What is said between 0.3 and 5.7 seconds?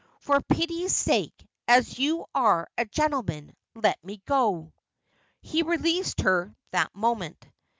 pity's sake, as you are a gentleman, let me go.' He